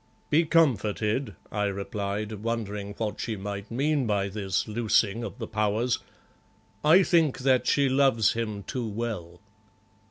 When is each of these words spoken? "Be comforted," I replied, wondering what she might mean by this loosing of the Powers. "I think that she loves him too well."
"Be 0.31 0.45
comforted," 0.45 1.35
I 1.51 1.65
replied, 1.65 2.31
wondering 2.31 2.95
what 2.97 3.21
she 3.21 3.35
might 3.35 3.69
mean 3.69 4.07
by 4.07 4.29
this 4.29 4.67
loosing 4.67 5.23
of 5.23 5.37
the 5.37 5.45
Powers. 5.45 5.99
"I 6.83 7.03
think 7.03 7.37
that 7.41 7.67
she 7.67 7.87
loves 7.87 8.33
him 8.33 8.63
too 8.63 8.87
well." 8.89 9.41